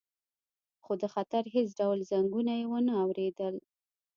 خو 0.83 0.93
د 1.01 1.03
خطر 1.13 1.43
هیڅ 1.55 1.69
ډول 1.79 1.99
زنګونه 2.11 2.53
یې 2.59 2.65
ونه 2.71 2.93
اوریدل 3.03 3.55